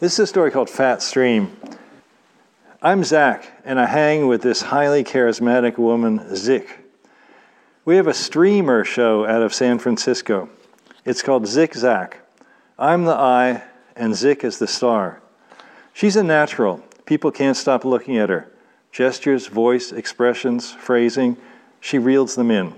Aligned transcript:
This 0.00 0.12
is 0.12 0.20
a 0.20 0.26
story 0.28 0.52
called 0.52 0.70
Fat 0.70 1.02
Stream. 1.02 1.56
I'm 2.80 3.02
Zach, 3.02 3.50
and 3.64 3.80
I 3.80 3.86
hang 3.86 4.28
with 4.28 4.42
this 4.42 4.62
highly 4.62 5.02
charismatic 5.02 5.76
woman, 5.76 6.36
Zik. 6.36 6.84
We 7.84 7.96
have 7.96 8.06
a 8.06 8.14
streamer 8.14 8.84
show 8.84 9.26
out 9.26 9.42
of 9.42 9.52
San 9.52 9.80
Francisco. 9.80 10.50
It's 11.04 11.20
called 11.20 11.48
Zik 11.48 11.74
Zak. 11.74 12.20
I'm 12.78 13.06
the 13.06 13.14
eye, 13.16 13.64
and 13.96 14.14
Zik 14.14 14.44
is 14.44 14.60
the 14.60 14.68
star. 14.68 15.20
She's 15.92 16.14
a 16.14 16.22
natural. 16.22 16.84
People 17.04 17.32
can't 17.32 17.56
stop 17.56 17.84
looking 17.84 18.16
at 18.18 18.28
her. 18.28 18.48
Gestures, 18.92 19.48
voice, 19.48 19.90
expressions, 19.90 20.70
phrasing, 20.70 21.36
she 21.80 21.98
reels 21.98 22.36
them 22.36 22.52
in. 22.52 22.72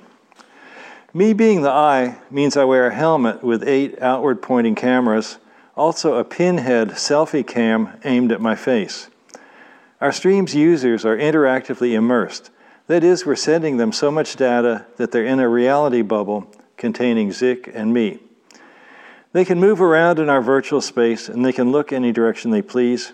Me 1.12 1.34
being 1.34 1.60
the 1.60 1.70
eye 1.70 2.16
means 2.30 2.56
I 2.56 2.64
wear 2.64 2.86
a 2.86 2.94
helmet 2.94 3.44
with 3.44 3.62
eight 3.68 4.00
outward 4.00 4.40
pointing 4.40 4.74
cameras, 4.74 5.36
also 5.76 6.14
a 6.14 6.24
pinhead 6.24 6.90
selfie 6.90 7.46
cam 7.46 7.98
aimed 8.04 8.32
at 8.32 8.40
my 8.40 8.54
face. 8.54 9.08
Our 10.00 10.12
stream's 10.12 10.54
users 10.54 11.04
are 11.04 11.16
interactively 11.16 11.92
immersed. 11.92 12.50
That 12.86 13.04
is, 13.04 13.24
we're 13.24 13.36
sending 13.36 13.76
them 13.76 13.92
so 13.92 14.10
much 14.10 14.36
data 14.36 14.86
that 14.96 15.12
they're 15.12 15.24
in 15.24 15.40
a 15.40 15.48
reality 15.48 16.02
bubble 16.02 16.50
containing 16.76 17.30
Zik 17.30 17.70
and 17.72 17.92
me. 17.92 18.18
They 19.32 19.44
can 19.44 19.60
move 19.60 19.80
around 19.80 20.18
in 20.18 20.28
our 20.28 20.42
virtual 20.42 20.80
space 20.80 21.28
and 21.28 21.44
they 21.44 21.52
can 21.52 21.70
look 21.70 21.92
any 21.92 22.10
direction 22.10 22.50
they 22.50 22.62
please. 22.62 23.12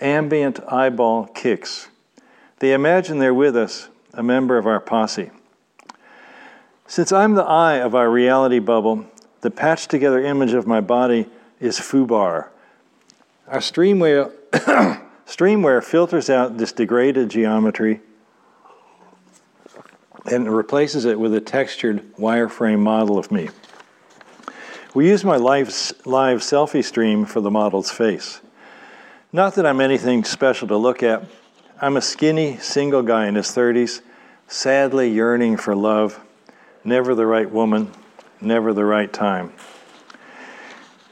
Ambient 0.00 0.60
eyeball 0.66 1.26
kicks. 1.26 1.88
They 2.58 2.72
imagine 2.72 3.18
they're 3.18 3.34
with 3.34 3.56
us, 3.56 3.88
a 4.12 4.22
member 4.22 4.58
of 4.58 4.66
our 4.66 4.80
posse. 4.80 5.30
Since 6.86 7.12
I'm 7.12 7.34
the 7.34 7.44
eye 7.44 7.76
of 7.76 7.94
our 7.94 8.10
reality 8.10 8.58
bubble, 8.58 9.06
the 9.42 9.50
patched 9.50 9.90
together 9.90 10.20
image 10.20 10.52
of 10.52 10.66
my 10.66 10.80
body 10.80 11.26
is 11.62 11.78
FUBAR. 11.78 12.48
Our 13.46 13.58
streamware, 13.58 14.32
streamware 15.26 15.82
filters 15.82 16.28
out 16.28 16.58
this 16.58 16.72
degraded 16.72 17.30
geometry 17.30 18.00
and 20.26 20.52
replaces 20.52 21.04
it 21.04 21.18
with 21.20 21.32
a 21.34 21.40
textured 21.40 22.02
wireframe 22.14 22.80
model 22.80 23.16
of 23.16 23.30
me. 23.30 23.48
We 24.94 25.08
use 25.08 25.24
my 25.24 25.36
live, 25.36 25.68
live 26.04 26.40
selfie 26.40 26.84
stream 26.84 27.24
for 27.24 27.40
the 27.40 27.50
model's 27.50 27.90
face. 27.90 28.40
Not 29.32 29.54
that 29.54 29.64
I'm 29.64 29.80
anything 29.80 30.24
special 30.24 30.66
to 30.68 30.76
look 30.76 31.02
at. 31.02 31.24
I'm 31.80 31.96
a 31.96 32.02
skinny, 32.02 32.58
single 32.58 33.02
guy 33.02 33.26
in 33.26 33.36
his 33.36 33.46
30s, 33.46 34.00
sadly 34.48 35.10
yearning 35.10 35.56
for 35.56 35.74
love, 35.76 36.20
never 36.84 37.14
the 37.14 37.26
right 37.26 37.50
woman, 37.50 37.92
never 38.40 38.72
the 38.72 38.84
right 38.84 39.12
time. 39.12 39.52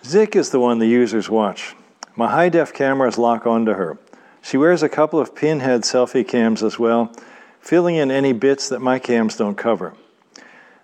Zik 0.05 0.35
is 0.35 0.51
the 0.51 0.61
one 0.61 0.79
the 0.79 0.87
users 0.87 1.29
watch. 1.29 1.75
My 2.17 2.29
high 2.29 2.49
def 2.49 2.73
cameras 2.73 3.19
lock 3.19 3.47
onto 3.47 3.73
her. 3.73 3.99
She 4.43 4.57
wears 4.57 4.83
a 4.83 4.89
couple 4.89 5.21
of 5.21 5.35
pinhead 5.35 5.83
selfie 5.83 6.27
cams 6.27 6.63
as 6.63 6.79
well, 6.79 7.13
filling 7.61 7.97
in 7.97 8.11
any 8.11 8.33
bits 8.33 8.69
that 8.71 8.81
my 8.81 8.99
cams 8.99 9.37
don't 9.37 9.57
cover. 9.57 9.95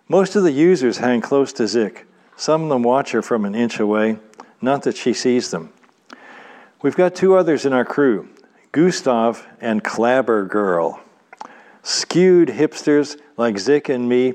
Most 0.09 0.37
of 0.37 0.43
the 0.43 0.53
users 0.53 0.99
hang 0.99 1.21
close 1.21 1.53
to 1.55 1.67
Zik. 1.67 2.07
Some 2.37 2.65
of 2.65 2.69
them 2.69 2.83
watch 2.83 3.13
her 3.13 3.23
from 3.23 3.45
an 3.45 3.55
inch 3.55 3.81
away, 3.81 4.19
not 4.61 4.83
that 4.83 4.97
she 4.97 5.15
sees 5.15 5.51
them. 5.51 5.73
We've 6.83 6.95
got 6.95 7.15
two 7.15 7.35
others 7.35 7.65
in 7.65 7.73
our 7.73 7.85
crew 7.85 8.29
Gustav 8.73 9.47
and 9.61 9.83
Clabber 9.83 10.45
Girl. 10.45 11.01
Skewed 11.83 12.49
hipsters 12.49 13.19
like 13.39 13.59
Zik 13.59 13.89
and 13.89 14.09
me. 14.09 14.35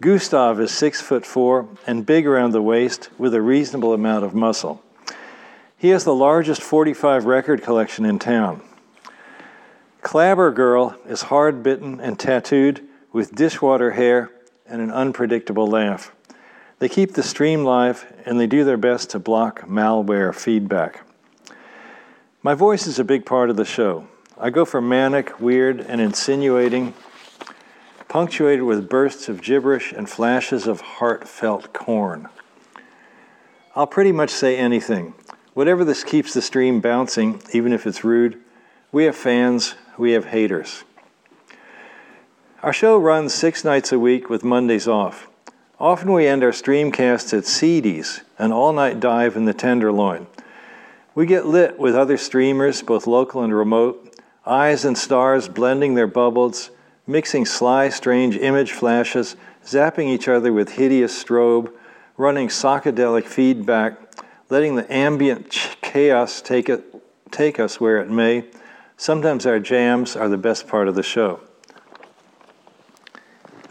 Gustav 0.00 0.60
is 0.60 0.70
six 0.70 1.00
foot 1.00 1.24
four 1.24 1.68
and 1.86 2.04
big 2.04 2.26
around 2.26 2.50
the 2.50 2.62
waist 2.62 3.08
with 3.16 3.34
a 3.34 3.40
reasonable 3.40 3.92
amount 3.92 4.24
of 4.24 4.34
muscle. 4.34 4.82
He 5.78 5.90
has 5.90 6.04
the 6.04 6.14
largest 6.14 6.62
45 6.62 7.24
record 7.26 7.62
collection 7.62 8.04
in 8.04 8.18
town. 8.18 8.62
Clabber 10.02 10.50
Girl 10.50 10.96
is 11.06 11.22
hard 11.22 11.62
bitten 11.62 12.00
and 12.00 12.18
tattooed 12.18 12.86
with 13.12 13.34
dishwater 13.34 13.92
hair 13.92 14.30
and 14.66 14.82
an 14.82 14.90
unpredictable 14.90 15.66
laugh. 15.66 16.12
They 16.78 16.88
keep 16.88 17.12
the 17.12 17.22
stream 17.22 17.64
live 17.64 18.12
and 18.26 18.38
they 18.38 18.46
do 18.46 18.64
their 18.64 18.76
best 18.76 19.10
to 19.10 19.18
block 19.18 19.62
malware 19.62 20.34
feedback. 20.34 21.06
My 22.42 22.54
voice 22.54 22.86
is 22.86 22.98
a 22.98 23.04
big 23.04 23.24
part 23.24 23.48
of 23.48 23.56
the 23.56 23.64
show. 23.64 24.06
I 24.36 24.50
go 24.50 24.64
for 24.64 24.80
manic, 24.80 25.40
weird, 25.40 25.80
and 25.80 26.00
insinuating, 26.00 26.92
punctuated 28.14 28.62
with 28.62 28.88
bursts 28.88 29.28
of 29.28 29.42
gibberish 29.42 29.90
and 29.90 30.08
flashes 30.08 30.68
of 30.68 30.80
heartfelt 30.80 31.72
corn. 31.72 32.28
I'll 33.74 33.88
pretty 33.88 34.12
much 34.12 34.30
say 34.30 34.56
anything. 34.56 35.14
Whatever 35.52 35.84
this 35.84 36.04
keeps 36.04 36.32
the 36.32 36.40
stream 36.40 36.80
bouncing, 36.80 37.42
even 37.52 37.72
if 37.72 37.88
it's 37.88 38.04
rude. 38.04 38.40
We 38.92 39.02
have 39.06 39.16
fans, 39.16 39.74
we 39.98 40.12
have 40.12 40.26
haters. 40.26 40.84
Our 42.62 42.72
show 42.72 42.96
runs 42.96 43.34
six 43.34 43.64
nights 43.64 43.90
a 43.90 43.98
week 43.98 44.30
with 44.30 44.44
Mondays 44.44 44.86
off. 44.86 45.26
Often 45.80 46.12
we 46.12 46.28
end 46.28 46.44
our 46.44 46.52
streamcasts 46.52 47.36
at 47.36 47.46
Seedy's, 47.46 48.20
an 48.38 48.52
all 48.52 48.72
night 48.72 49.00
dive 49.00 49.34
in 49.34 49.44
the 49.44 49.52
Tenderloin. 49.52 50.28
We 51.16 51.26
get 51.26 51.46
lit 51.46 51.80
with 51.80 51.96
other 51.96 52.16
streamers, 52.16 52.80
both 52.80 53.08
local 53.08 53.42
and 53.42 53.52
remote, 53.52 54.14
eyes 54.46 54.84
and 54.84 54.96
stars 54.96 55.48
blending 55.48 55.94
their 55.94 56.06
bubbles, 56.06 56.70
mixing 57.06 57.44
sly, 57.44 57.88
strange 57.88 58.36
image 58.36 58.72
flashes, 58.72 59.36
zapping 59.64 60.08
each 60.08 60.28
other 60.28 60.52
with 60.52 60.72
hideous 60.72 61.22
strobe, 61.22 61.72
running 62.16 62.48
psychedelic 62.48 63.24
feedback, 63.24 63.98
letting 64.50 64.76
the 64.76 64.92
ambient 64.92 65.76
chaos 65.82 66.40
take, 66.40 66.68
it, 66.68 66.84
take 67.30 67.58
us 67.58 67.80
where 67.80 67.98
it 67.98 68.10
may 68.10 68.44
Sometimes 68.96 69.44
our 69.44 69.58
jams 69.58 70.14
are 70.14 70.28
the 70.28 70.38
best 70.38 70.68
part 70.68 70.88
of 70.88 70.94
the 70.94 71.02
show. 71.02 71.40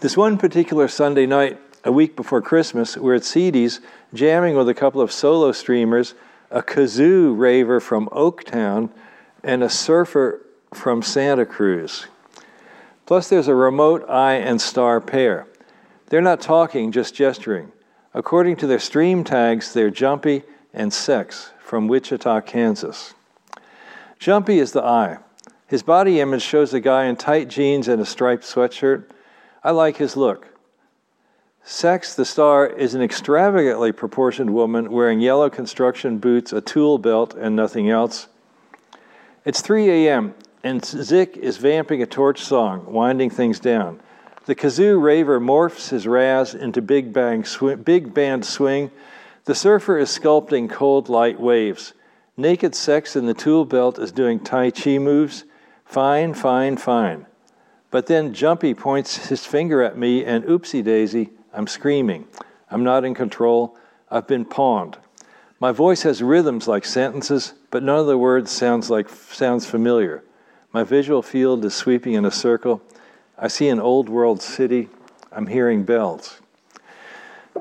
This 0.02 0.18
one 0.18 0.38
particular 0.38 0.88
Sunday 0.88 1.26
night, 1.26 1.60
a 1.86 1.92
week 1.92 2.16
before 2.16 2.42
Christmas, 2.42 2.98
we're 2.98 3.16
at 3.16 3.24
Seedy's 3.24 3.80
jamming 4.14 4.56
with 4.56 4.68
a 4.68 4.74
couple 4.74 5.00
of 5.00 5.12
solo 5.12 5.54
streamers, 5.54 6.14
a 6.52 6.62
kazoo 6.62 7.38
raver 7.38 7.80
from 7.80 8.10
Oaktown, 8.10 8.90
and 9.44 9.64
a 9.64 9.70
surfer 9.70 10.42
from 10.74 11.02
Santa 11.02 11.46
Cruz. 11.46 12.08
Plus, 13.06 13.30
there's 13.30 13.48
a 13.48 13.56
remote 13.56 14.10
eye 14.10 14.36
and 14.36 14.62
star 14.62 15.02
pair. 15.02 15.48
They're 16.08 16.22
not 16.22 16.42
talking, 16.42 16.92
just 16.92 17.16
gesturing. 17.16 17.72
According 18.14 18.58
to 18.58 18.68
their 18.68 18.80
stream 18.80 19.24
tags, 19.24 19.74
they're 19.74 19.90
Jumpy 19.90 20.44
and 20.74 20.94
Sex 20.94 21.52
from 21.60 21.88
Wichita, 21.88 22.42
Kansas. 22.42 23.14
Jumpy 24.20 24.60
is 24.60 24.72
the 24.72 24.84
eye. 24.84 25.18
His 25.68 25.84
body 25.84 26.20
image 26.20 26.44
shows 26.44 26.74
a 26.74 26.80
guy 26.80 27.06
in 27.06 27.16
tight 27.16 27.48
jeans 27.48 27.88
and 27.88 28.02
a 28.02 28.06
striped 28.06 28.44
sweatshirt. 28.44 29.06
I 29.64 29.72
like 29.72 29.98
his 29.98 30.16
look. 30.16 30.48
Sex, 31.64 32.14
the 32.14 32.26
star, 32.26 32.68
is 32.68 32.94
an 32.94 33.02
extravagantly 33.02 33.92
proportioned 33.92 34.54
woman 34.54 34.92
wearing 34.92 35.20
yellow 35.20 35.50
construction 35.50 36.20
boots, 36.20 36.54
a 36.54 36.62
tool 36.62 36.98
belt, 36.98 37.34
and 37.34 37.56
nothing 37.56 37.90
else. 37.90 38.28
It's 39.46 39.62
3 39.62 39.90
a.m., 39.90 40.36
and 40.64 40.84
Zik 40.84 41.36
is 41.38 41.58
vamping 41.58 42.02
a 42.02 42.06
torch 42.06 42.42
song, 42.42 42.86
winding 42.92 43.30
things 43.30 43.60
down. 43.60 44.00
The 44.46 44.56
kazoo 44.56 45.02
raver 45.02 45.40
morphs 45.40 45.90
his 45.90 46.08
raz 46.08 46.56
into 46.56 46.82
big, 46.82 47.14
bang 47.14 47.44
sw- 47.44 47.82
big 47.84 48.14
band 48.14 48.46
swing. 48.46 48.92
The 49.46 49.56
surfer 49.56 49.98
is 49.98 50.10
sculpting 50.10 50.70
cold, 50.70 51.10
light 51.10 51.40
waves. 51.40 51.94
Naked 52.38 52.76
sex 52.76 53.16
in 53.16 53.26
the 53.26 53.34
tool 53.34 53.66
belt 53.66 54.00
is 54.00 54.12
doing 54.12 54.40
Tai 54.40 54.72
Chi 54.72 54.98
moves. 54.98 55.44
Fine, 55.86 56.34
fine, 56.34 56.78
fine. 56.78 57.26
But 57.92 58.08
then 58.08 58.34
Jumpy 58.34 58.74
points 58.74 59.28
his 59.28 59.46
finger 59.46 59.84
at 59.84 59.98
me, 59.98 60.26
and 60.26 60.44
oopsie 60.46 60.84
daisy, 60.84 61.30
I'm 61.54 61.68
screaming. 61.68 62.28
I'm 62.72 62.84
not 62.84 63.06
in 63.06 63.14
control. 63.14 63.78
I've 64.10 64.28
been 64.28 64.46
pawned. 64.46 64.98
My 65.60 65.72
voice 65.72 66.02
has 66.02 66.24
rhythms 66.24 66.68
like 66.68 66.86
sentences, 66.86 67.54
but 67.70 67.84
none 67.84 68.00
of 68.00 68.08
the 68.08 68.18
words 68.18 68.52
sounds 68.52 68.90
like 68.90 69.10
sounds 69.10 69.66
familiar. 69.66 70.24
My 70.74 70.84
visual 70.84 71.22
field 71.22 71.64
is 71.66 71.76
sweeping 71.76 72.14
in 72.14 72.26
a 72.26 72.32
circle. 72.32 72.82
I 73.38 73.48
see 73.48 73.70
an 73.70 73.80
old 73.80 74.10
world 74.10 74.42
city. 74.42 74.90
I'm 75.32 75.46
hearing 75.46 75.84
bells. 75.84 76.42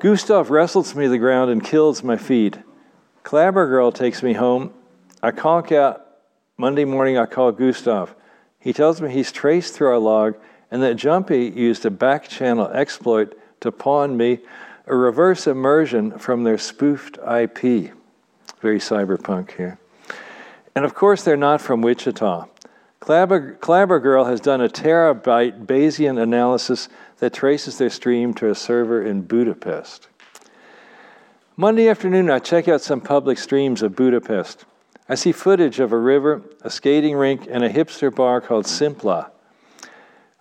Gustav 0.00 0.48
wrestles 0.48 0.94
me 0.94 1.04
to 1.04 1.10
the 1.10 1.18
ground 1.18 1.50
and 1.50 1.62
kills 1.62 2.02
my 2.02 2.16
feet. 2.16 2.56
Clabber 3.22 3.66
Girl 3.66 3.92
takes 3.92 4.22
me 4.22 4.32
home. 4.32 4.72
I 5.22 5.30
conk 5.30 5.70
out. 5.70 6.06
Monday 6.56 6.86
morning, 6.86 7.18
I 7.18 7.26
call 7.26 7.52
Gustav. 7.52 8.14
He 8.58 8.72
tells 8.72 9.02
me 9.02 9.12
he's 9.12 9.30
traced 9.30 9.74
through 9.74 9.88
our 9.88 9.98
log 9.98 10.36
and 10.70 10.82
that 10.82 10.94
Jumpy 10.94 11.52
used 11.54 11.84
a 11.84 11.90
back 11.90 12.28
channel 12.28 12.68
exploit 12.68 13.38
to 13.60 13.70
pawn 13.70 14.16
me 14.16 14.38
a 14.86 14.96
reverse 14.96 15.46
immersion 15.46 16.18
from 16.18 16.44
their 16.44 16.56
spoofed 16.56 17.18
IP. 17.18 17.92
Very 18.60 18.78
cyberpunk 18.78 19.56
here. 19.56 19.78
And 20.74 20.86
of 20.86 20.94
course, 20.94 21.22
they're 21.22 21.36
not 21.36 21.60
from 21.60 21.82
Wichita. 21.82 22.46
Clabber, 23.02 23.98
Girl 23.98 24.26
has 24.26 24.40
done 24.40 24.60
a 24.60 24.68
terabyte 24.68 25.66
Bayesian 25.66 26.22
analysis 26.22 26.88
that 27.18 27.32
traces 27.32 27.76
their 27.76 27.90
stream 27.90 28.32
to 28.34 28.48
a 28.48 28.54
server 28.54 29.02
in 29.04 29.22
Budapest. 29.22 30.06
Monday 31.56 31.88
afternoon, 31.88 32.30
I 32.30 32.38
check 32.38 32.68
out 32.68 32.80
some 32.80 33.00
public 33.00 33.38
streams 33.38 33.82
of 33.82 33.96
Budapest. 33.96 34.64
I 35.08 35.16
see 35.16 35.32
footage 35.32 35.80
of 35.80 35.90
a 35.90 35.98
river, 35.98 36.42
a 36.62 36.70
skating 36.70 37.16
rink, 37.16 37.48
and 37.50 37.64
a 37.64 37.68
hipster 37.68 38.14
bar 38.14 38.40
called 38.40 38.66
Szimpla. 38.66 39.30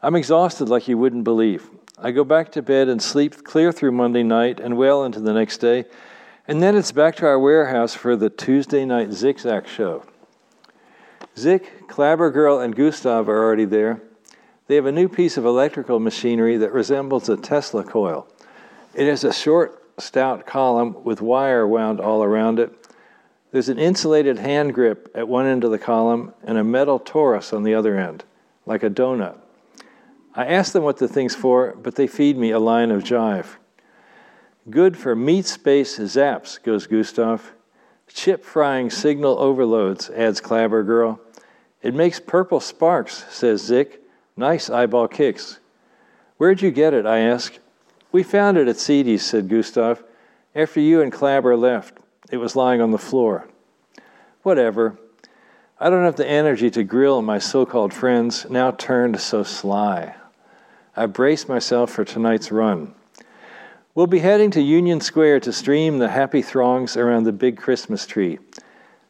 I'm 0.04 0.16
exhausted 0.16 0.69
like 0.69 0.88
you 0.88 1.00
wouldn't 1.00 1.24
believe. 1.24 1.68
I 1.98 2.12
go 2.12 2.24
back 2.24 2.52
to 2.52 2.62
bed 2.62 2.90
and 2.90 3.02
sleep 3.02 3.44
clear 3.44 3.72
through 3.72 3.94
Monday 3.94 4.24
night 4.24 4.60
and 4.60 4.78
well 4.78 5.04
into 5.04 5.19
the 5.19 5.34
next 5.34 5.58
day, 5.58 5.86
and 6.48 6.62
then 6.62 6.75
it's 6.75 6.92
back 6.92 7.16
to 7.16 7.25
our 7.25 7.40
warehouse 7.40 7.96
for 7.96 8.16
the 8.16 8.30
Tuesday 8.30 8.86
night 8.86 9.13
Zigzag 9.13 9.68
show. 9.68 10.04
Zik, 11.38 11.88
Clabber 11.88 12.31
Girl, 12.31 12.59
and 12.59 12.75
Gustav 12.75 13.29
are 13.29 13.44
already 13.44 13.65
there. 13.65 14.01
They 14.68 14.75
have 14.75 14.85
a 14.85 14.91
new 14.91 15.09
piece 15.09 15.38
of 15.38 15.45
electrical 15.45 16.00
machinery 16.00 16.57
that 16.57 16.71
resembles 16.71 17.29
a 17.29 17.38
Tesla 17.38 17.83
coil. 17.83 18.27
It 18.94 19.07
has 19.07 19.23
a 19.23 19.33
short, 19.33 19.81
stout 20.00 20.45
column 20.45 21.03
with 21.03 21.21
wire 21.21 21.68
wound 21.68 22.00
all 22.00 22.23
around 22.23 22.59
it. 22.59 22.71
There's 23.51 23.69
an 23.69 23.79
insulated 23.79 24.39
hand 24.39 24.73
grip 24.73 25.12
at 25.13 25.27
one 25.27 25.45
end 25.45 25.63
of 25.63 25.71
the 25.71 25.77
column 25.77 26.33
and 26.44 26.57
a 26.57 26.63
metal 26.63 27.00
torus 27.00 27.53
on 27.53 27.63
the 27.63 27.75
other 27.75 28.00
end, 28.00 28.24
like 28.65 28.83
a 28.83 28.89
donut. 28.89 29.38
I 30.33 30.45
ask 30.45 30.71
them 30.71 30.83
what 30.83 30.97
the 30.97 31.07
thing's 31.09 31.35
for, 31.35 31.75
but 31.75 31.95
they 31.95 32.07
feed 32.07 32.38
me 32.38 32.51
a 32.51 32.59
line 32.59 32.91
of 32.91 33.03
jive. 33.03 33.57
Good 34.69 34.95
for 34.95 35.15
meat 35.15 35.45
space 35.45 36.00
zaps, 36.00 36.62
goes 36.62 36.88
Gustav. 36.88 37.51
Chip 38.13 38.44
frying 38.44 38.90
signal 38.90 39.40
overloads, 39.40 40.10
adds 40.10 40.42
Clabber 40.42 40.84
Girl. 40.84 41.19
It 41.81 41.94
makes 41.94 42.19
purple 42.19 42.60
sparks, 42.60 43.25
says 43.30 43.63
Zik. 43.63 44.02
Nice 44.38 44.69
eyeball 44.69 45.08
kicks. 45.08 45.60
Where'd 46.38 46.62
you 46.62 46.72
get 46.72 46.94
it? 46.94 47.06
I 47.06 47.19
asked. 47.19 47.60
We 48.12 48.24
found 48.24 48.58
it 48.58 48.68
at 48.68 48.78
Seedy's, 48.78 49.25
said 49.25 49.50
Gustav. 49.50 50.04
After 50.54 50.80
you 50.80 51.02
and 51.02 51.12
Clabber 51.12 51.56
left, 51.56 51.98
it 52.31 52.38
was 52.38 52.56
lying 52.56 52.81
on 52.81 52.92
the 52.92 52.98
floor. 52.98 53.48
Whatever. 54.44 54.98
I 55.80 55.90
don't 55.90 56.04
have 56.04 56.16
the 56.16 56.28
energy 56.28 56.69
to 56.72 56.84
grill 56.84 57.22
my 57.22 57.40
so 57.40 57.66
called 57.66 57.94
friends, 57.94 58.46
now 58.50 58.72
turned 58.72 59.19
so 59.19 59.44
sly. 59.44 60.16
I 60.96 61.06
brace 61.06 61.48
myself 61.48 61.92
for 61.92 62.04
tonight's 62.04 62.52
run. 62.52 62.94
We'll 63.93 64.07
be 64.07 64.19
heading 64.19 64.51
to 64.51 64.61
Union 64.61 65.01
Square 65.01 65.41
to 65.41 65.51
stream 65.51 65.97
the 65.97 66.07
happy 66.07 66.41
throngs 66.41 66.95
around 66.95 67.25
the 67.25 67.33
big 67.33 67.57
Christmas 67.57 68.07
tree. 68.07 68.39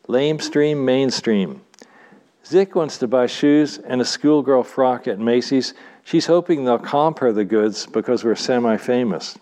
Lame 0.07 0.39
stream, 0.39 0.83
mainstream. 0.83 1.61
Zik 2.43 2.73
wants 2.73 2.97
to 2.97 3.07
buy 3.07 3.27
shoes 3.27 3.77
and 3.77 4.01
a 4.01 4.05
schoolgirl 4.05 4.63
frock 4.63 5.07
at 5.07 5.19
Macy's. 5.19 5.75
She's 6.03 6.25
hoping 6.25 6.65
they'll 6.65 6.79
comp 6.79 7.19
her 7.19 7.31
the 7.31 7.45
goods 7.45 7.85
because 7.85 8.23
we're 8.23 8.33
semi 8.33 8.75
famous. 8.77 9.37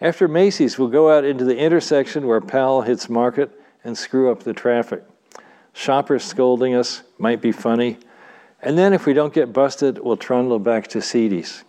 After 0.00 0.28
Macy's, 0.28 0.78
we'll 0.78 0.86
go 0.86 1.10
out 1.10 1.24
into 1.24 1.44
the 1.44 1.58
intersection 1.58 2.28
where 2.28 2.40
Powell 2.40 2.82
hits 2.82 3.08
Market 3.08 3.50
and 3.82 3.98
screw 3.98 4.30
up 4.30 4.44
the 4.44 4.52
traffic. 4.52 5.02
Shoppers 5.72 6.22
scolding 6.22 6.76
us 6.76 7.02
might 7.18 7.40
be 7.40 7.50
funny. 7.50 7.98
And 8.60 8.78
then, 8.78 8.92
if 8.92 9.06
we 9.06 9.12
don't 9.12 9.34
get 9.34 9.52
busted, 9.52 9.98
we'll 9.98 10.16
trundle 10.16 10.60
back 10.60 10.86
to 10.88 11.02
Seedy's. 11.02 11.64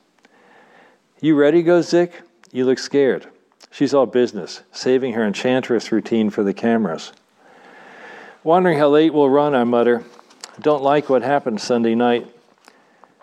You 1.21 1.33
ready, 1.35 1.63
goes 1.63 1.89
Zik? 1.89 2.21
You 2.53 2.65
look 2.65 2.77
scared. 2.77 3.27
She's 3.71 3.95
all 3.95 4.05
business, 4.05 4.61
saving 4.71 5.13
her 5.13 5.25
enchantress 5.25 5.91
routine 5.91 6.29
for 6.29 6.43
the 6.43 6.53
cameras. 6.53 7.11
Wondering 8.43 8.77
how 8.77 8.89
late 8.89 9.11
we'll 9.11 9.29
run, 9.29 9.55
I 9.55 9.63
mutter. 9.63 10.03
Don't 10.61 10.83
like 10.83 11.09
what 11.09 11.23
happened 11.23 11.59
Sunday 11.59 11.95
night. 11.95 12.27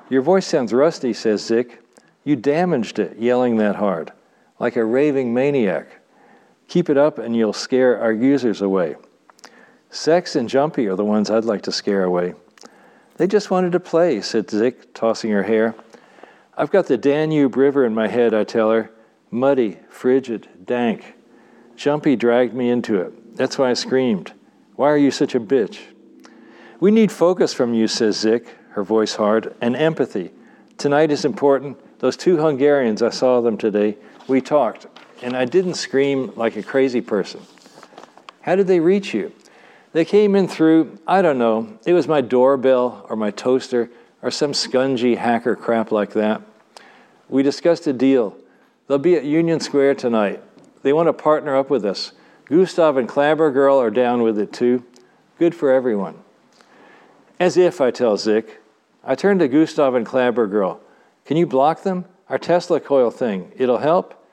Your 0.09 0.23
voice 0.23 0.49
sounds 0.49 0.73
rusty, 0.73 1.12
says 1.12 1.44
Zik. 1.44 1.79
You 2.25 2.35
damaged 2.35 2.99
it 2.99 3.19
yelling 3.19 3.56
that 3.59 3.77
hard, 3.77 4.12
like 4.59 4.75
a 4.75 4.85
raving 4.85 5.32
maniac. 5.32 5.87
Keep 6.67 6.91
it 6.91 6.97
up 6.97 7.19
and 7.19 7.37
you'll 7.37 7.53
scare 7.53 8.00
our 8.00 8.12
users 8.12 8.61
away. 8.61 8.97
Sex 9.91 10.35
and 10.35 10.49
Jumpy 10.49 10.88
are 10.88 10.97
the 10.97 11.05
ones 11.05 11.31
I'd 11.31 11.44
like 11.44 11.62
to 11.62 11.73
scare 11.73 12.03
away. 12.03 12.35
They 13.17 13.29
just 13.29 13.50
wanted 13.50 13.71
to 13.73 13.81
play, 13.81 14.21
said 14.23 14.50
Zik, 14.50 14.93
tossing 14.93 15.31
her 15.31 15.44
hair. 15.44 15.77
I've 16.56 16.71
got 16.73 16.87
the 16.87 16.99
Danube 16.99 17.56
River 17.56 17.85
in 17.87 17.94
my 17.94 18.09
head, 18.09 18.35
I 18.35 18.43
tell 18.43 18.73
her. 18.73 18.91
Muddy, 19.31 19.79
frigid, 19.88 20.49
dank. 20.65 21.15
Jumpy 21.77 22.17
dragged 22.17 22.53
me 22.53 22.69
into 22.69 23.00
it. 23.00 23.37
That's 23.37 23.59
why 23.59 23.71
I 23.71 23.75
screamed. 23.75 24.32
Why 24.75 24.88
are 24.91 24.97
you 24.97 25.11
such 25.11 25.35
a 25.35 25.41
bitch? 25.41 25.79
We 26.81 26.91
need 26.91 27.12
focus 27.12 27.55
from 27.55 27.73
you, 27.75 27.87
says 27.87 28.19
Zik, 28.19 28.47
her 28.71 28.82
voice 28.82 29.15
hard, 29.15 29.55
and 29.61 29.77
empathy. 29.77 30.32
Tonight 30.79 31.11
is 31.11 31.25
important. 31.25 31.79
Those 32.00 32.17
two 32.17 32.38
Hungarians, 32.38 33.03
I 33.03 33.11
saw 33.11 33.41
them 33.41 33.56
today. 33.56 33.97
We 34.27 34.41
talked, 34.41 34.87
and 35.23 35.37
I 35.37 35.44
didn't 35.44 35.75
scream 35.75 36.32
like 36.37 36.56
a 36.56 36.62
crazy 36.62 37.00
person. 37.00 37.41
How 38.41 38.56
did 38.56 38.67
they 38.67 38.81
reach 38.81 39.12
you? 39.15 39.32
They 39.93 40.05
came 40.05 40.35
in 40.35 40.49
through, 40.49 40.99
I 41.06 41.21
don't 41.21 41.38
know, 41.38 41.79
it 41.85 41.93
was 41.93 42.09
my 42.09 42.21
doorbell 42.21 43.06
or 43.09 43.17
my 43.17 43.31
toaster 43.31 43.91
or 44.23 44.31
some 44.31 44.53
scungy 44.53 45.17
hacker 45.17 45.56
crap 45.56 45.93
like 45.93 46.15
that. 46.15 46.43
We 47.29 47.43
discussed 47.43 47.87
a 47.87 47.93
deal. 47.93 48.37
They'll 48.91 48.99
be 48.99 49.15
at 49.15 49.25
Union 49.25 49.61
Square 49.61 49.95
tonight. 49.95 50.43
They 50.83 50.93
want 50.93 51.07
to 51.07 51.13
partner 51.13 51.55
up 51.55 51.71
with 51.71 51.85
us. 51.85 52.11
Gustav 52.47 52.97
and 52.97 53.09
Clabber 53.09 53.53
Girl 53.53 53.81
are 53.81 53.89
down 53.89 54.23
with 54.23 54.37
it 54.37 54.53
too. 54.53 54.85
Good 55.39 55.55
for 55.55 55.71
everyone. 55.71 56.17
As 57.39 57.57
if, 57.57 57.81
I 57.81 57.93
tell 57.93 58.17
Zik. 58.17 58.61
I 59.05 59.15
turn 59.15 59.39
to 59.39 59.47
Gustav 59.47 59.95
and 59.95 60.05
Clabber 60.05 60.49
Girl. 60.49 60.81
Can 61.25 61.37
you 61.37 61.47
block 61.47 61.85
them? 61.85 62.05
Our 62.29 62.37
Tesla 62.37 62.81
coil 62.81 63.13
thing. 63.13 63.53
It'll 63.55 63.79
help? 63.79 64.27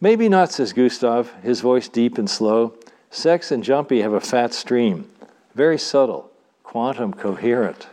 Maybe 0.00 0.30
not, 0.30 0.50
says 0.50 0.72
Gustav, 0.72 1.30
his 1.42 1.60
voice 1.60 1.86
deep 1.86 2.16
and 2.16 2.30
slow. 2.30 2.78
Sex 3.10 3.52
and 3.52 3.62
Jumpy 3.62 4.00
have 4.00 4.14
a 4.14 4.22
fat 4.22 4.54
stream. 4.54 5.10
Very 5.54 5.76
subtle. 5.76 6.30
Quantum 6.62 7.12
coherent. 7.12 7.88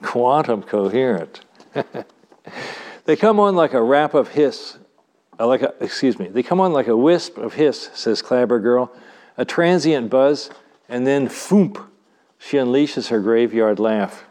Quantum 0.00 0.62
coherent. 0.62 1.42
they 3.10 3.16
come 3.16 3.40
on 3.40 3.56
like 3.56 3.74
a 3.74 3.82
rap 3.82 4.14
of 4.14 4.28
hiss. 4.28 4.78
Uh, 5.36 5.44
like 5.44 5.62
a, 5.62 5.74
excuse 5.80 6.16
me. 6.16 6.28
They 6.28 6.44
come 6.44 6.60
on 6.60 6.72
like 6.72 6.86
a 6.86 6.96
wisp 6.96 7.38
of 7.38 7.54
hiss, 7.54 7.90
says 7.92 8.22
Clabber 8.22 8.60
Girl. 8.60 8.92
A 9.36 9.44
transient 9.44 10.08
buzz, 10.10 10.48
and 10.88 11.04
then 11.04 11.26
foomp 11.26 11.84
she 12.38 12.56
unleashes 12.56 13.08
her 13.08 13.18
graveyard 13.18 13.80
laugh. 13.80 14.26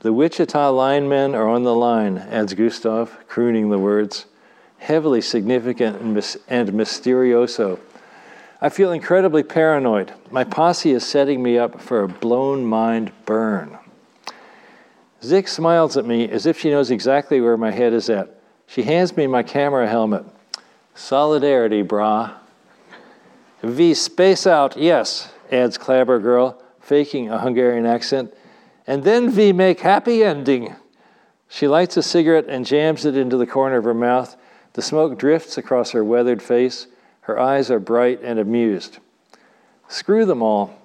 The 0.00 0.14
Wichita 0.14 0.70
linemen 0.70 1.34
are 1.34 1.46
on 1.46 1.62
the 1.62 1.74
line, 1.74 2.16
adds 2.16 2.54
Gustav, 2.54 3.18
crooning 3.28 3.68
the 3.68 3.78
words. 3.78 4.24
Heavily 4.78 5.20
significant 5.20 6.00
and, 6.00 6.14
mis- 6.14 6.38
and 6.48 6.70
mysterioso. 6.70 7.78
I 8.62 8.70
feel 8.70 8.92
incredibly 8.92 9.42
paranoid. 9.42 10.14
My 10.30 10.44
posse 10.44 10.92
is 10.92 11.06
setting 11.06 11.42
me 11.42 11.58
up 11.58 11.82
for 11.82 12.02
a 12.02 12.08
blown 12.08 12.64
mind 12.64 13.12
burn. 13.26 13.78
Zik 15.24 15.48
smiles 15.48 15.96
at 15.96 16.04
me 16.04 16.28
as 16.28 16.44
if 16.44 16.60
she 16.60 16.70
knows 16.70 16.90
exactly 16.90 17.40
where 17.40 17.56
my 17.56 17.70
head 17.70 17.94
is 17.94 18.10
at. 18.10 18.28
She 18.66 18.82
hands 18.82 19.16
me 19.16 19.26
my 19.26 19.42
camera 19.42 19.88
helmet. 19.88 20.24
Solidarity, 20.94 21.82
brah. 21.82 22.34
V 23.62 23.94
space 23.94 24.46
out, 24.46 24.76
yes, 24.76 25.32
adds 25.50 25.78
Clabber 25.78 26.18
Girl 26.18 26.62
faking 26.80 27.30
a 27.30 27.38
Hungarian 27.38 27.86
accent. 27.86 28.34
And 28.86 29.02
then 29.02 29.30
V 29.30 29.52
make 29.54 29.80
happy 29.80 30.22
ending. 30.22 30.76
She 31.48 31.68
lights 31.68 31.96
a 31.96 32.02
cigarette 32.02 32.46
and 32.48 32.66
jams 32.66 33.06
it 33.06 33.16
into 33.16 33.38
the 33.38 33.46
corner 33.46 33.78
of 33.78 33.84
her 33.84 33.94
mouth. 33.94 34.36
The 34.74 34.82
smoke 34.82 35.18
drifts 35.18 35.56
across 35.56 35.92
her 35.92 36.04
weathered 36.04 36.42
face. 36.42 36.86
Her 37.22 37.38
eyes 37.38 37.70
are 37.70 37.78
bright 37.78 38.20
and 38.22 38.38
amused. 38.38 38.98
Screw 39.88 40.26
them 40.26 40.42
all. 40.42 40.78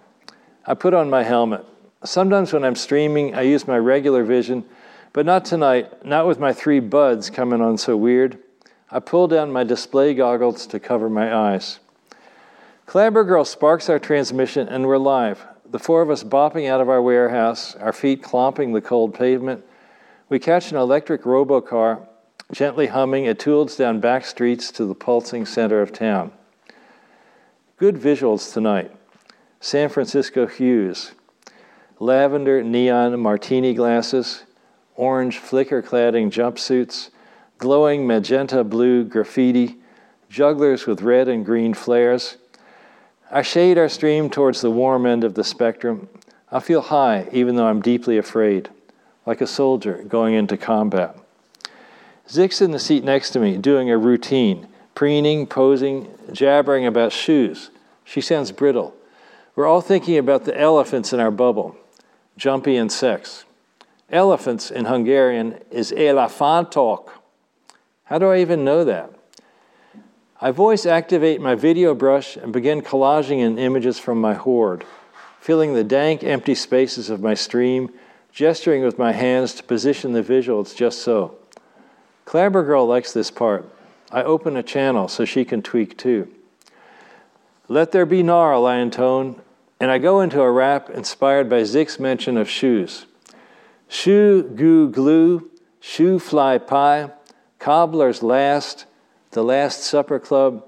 I 0.65 0.75
put 0.75 0.93
on 0.93 1.09
my 1.09 1.23
helmet. 1.23 1.65
Sometimes 2.03 2.53
when 2.53 2.63
I'm 2.63 2.75
streaming, 2.75 3.35
I 3.35 3.41
use 3.41 3.67
my 3.67 3.77
regular 3.77 4.23
vision, 4.23 4.63
but 5.11 5.25
not 5.25 5.43
tonight, 5.43 6.05
not 6.05 6.27
with 6.27 6.39
my 6.39 6.53
three 6.53 6.79
buds 6.79 7.29
coming 7.29 7.61
on 7.61 7.77
so 7.77 7.97
weird. 7.97 8.39
I 8.89 8.99
pull 8.99 9.27
down 9.27 9.51
my 9.51 9.63
display 9.63 10.13
goggles 10.13 10.65
to 10.67 10.79
cover 10.79 11.09
my 11.09 11.33
eyes. 11.33 11.79
Clabber 12.85 13.23
Girl 13.23 13.45
sparks 13.45 13.89
our 13.89 13.99
transmission, 13.99 14.67
and 14.67 14.87
we're 14.87 14.97
live 14.97 15.45
the 15.71 15.79
four 15.79 16.01
of 16.01 16.09
us 16.09 16.23
bopping 16.23 16.67
out 16.67 16.81
of 16.81 16.89
our 16.89 17.01
warehouse, 17.01 17.75
our 17.75 17.93
feet 17.93 18.23
clomping 18.23 18.73
the 18.73 18.81
cold 18.81 19.13
pavement. 19.13 19.63
We 20.27 20.39
catch 20.39 20.71
an 20.71 20.77
electric 20.77 21.23
robocar, 21.23 22.07
gently 22.51 22.87
humming, 22.87 23.25
it 23.25 23.39
tools 23.39 23.75
down 23.75 23.99
back 23.99 24.25
streets 24.25 24.71
to 24.71 24.85
the 24.85 24.95
pulsing 24.95 25.45
center 25.45 25.81
of 25.81 25.93
town. 25.93 26.31
Good 27.77 27.95
visuals 27.95 28.51
tonight. 28.53 28.91
San 29.59 29.89
Francisco 29.89 30.47
hues, 30.47 31.11
lavender 31.99 32.63
neon 32.63 33.19
martini 33.19 33.73
glasses, 33.73 34.43
orange 34.95 35.37
flicker 35.37 35.81
cladding 35.81 36.31
jumpsuits, 36.31 37.09
glowing 37.57 38.07
magenta 38.07 38.63
blue 38.63 39.03
graffiti, 39.03 39.77
jugglers 40.29 40.87
with 40.87 41.01
red 41.01 41.27
and 41.27 41.45
green 41.45 41.73
flares 41.73 42.37
I 43.31 43.43
shade 43.43 43.77
our 43.77 43.89
stream 43.89 44.31
towards 44.31 44.61
the 44.61 44.71
warm 44.71 45.05
end 45.05 45.23
of 45.23 45.35
the 45.35 45.43
spectrum. 45.43 46.09
I 46.51 46.59
feel 46.59 46.81
high, 46.81 47.27
even 47.31 47.55
though 47.55 47.67
I'm 47.67 47.81
deeply 47.81 48.17
afraid, 48.17 48.69
like 49.23 49.39
a 49.39 49.45
soldier 49.45 50.03
going 50.03 50.33
into 50.33 50.57
combat. 50.57 51.15
Zik's 52.27 52.59
in 52.59 52.71
the 52.71 52.79
seat 52.79 53.03
next 53.03 53.29
to 53.31 53.39
me, 53.39 53.57
doing 53.57 53.91
a 53.91 53.99
routine, 53.99 54.67
preening, 54.95 55.45
posing, 55.45 56.07
jabbering 56.31 56.87
about 56.87 57.11
shoes. 57.11 57.69
She 58.03 58.19
sounds 58.19 58.51
brittle. 58.51 58.95
We're 59.55 59.67
all 59.67 59.81
thinking 59.81 60.17
about 60.17 60.45
the 60.45 60.59
elephants 60.59 61.13
in 61.13 61.19
our 61.19 61.31
bubble, 61.31 61.77
jumpy 62.39 62.77
and 62.77 62.89
sex. 62.89 63.43
Elephants 64.09 64.71
in 64.71 64.85
Hungarian 64.85 65.59
is 65.69 65.91
elefantok. 65.91 67.09
How 68.05 68.17
do 68.17 68.29
I 68.29 68.39
even 68.39 68.63
know 68.63 68.85
that? 68.85 69.11
I 70.41 70.51
voice 70.51 70.85
activate 70.85 71.41
my 71.41 71.53
video 71.53 71.93
brush 71.93 72.37
and 72.37 72.53
begin 72.53 72.81
collaging 72.81 73.39
in 73.39 73.59
images 73.59 73.99
from 73.99 74.21
my 74.21 74.35
hoard, 74.35 74.85
filling 75.41 75.73
the 75.73 75.83
dank, 75.83 76.23
empty 76.23 76.55
spaces 76.55 77.09
of 77.09 77.21
my 77.21 77.33
stream, 77.33 77.91
gesturing 78.31 78.83
with 78.83 78.97
my 78.97 79.11
hands 79.11 79.53
to 79.55 79.63
position 79.63 80.13
the 80.13 80.23
visuals 80.23 80.73
just 80.73 81.01
so. 81.01 81.35
Clabber 82.23 82.63
Girl 82.63 82.87
likes 82.87 83.11
this 83.11 83.29
part. 83.29 83.69
I 84.11 84.23
open 84.23 84.55
a 84.55 84.63
channel 84.63 85.09
so 85.09 85.25
she 85.25 85.43
can 85.43 85.61
tweak 85.61 85.97
too. 85.97 86.33
Let 87.67 87.91
there 87.91 88.05
be 88.05 88.23
gnarl, 88.23 88.65
I 88.65 88.77
intone, 88.77 89.41
and 89.79 89.89
I 89.89 89.97
go 89.97 90.21
into 90.21 90.41
a 90.41 90.51
rap 90.51 90.89
inspired 90.89 91.49
by 91.49 91.63
Zik's 91.63 91.99
mention 91.99 92.37
of 92.37 92.49
shoes. 92.49 93.05
Shoe 93.87 94.43
goo 94.43 94.89
glue, 94.89 95.49
shoe 95.79 96.19
fly 96.19 96.57
pie, 96.57 97.11
cobbler's 97.57 98.21
last, 98.21 98.85
the 99.31 99.43
Last 99.43 99.81
Supper 99.81 100.19
Club, 100.19 100.65